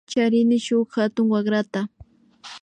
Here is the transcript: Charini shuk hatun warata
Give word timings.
Charini 0.11 0.57
shuk 0.65 0.89
hatun 0.97 1.27
warata 1.31 1.81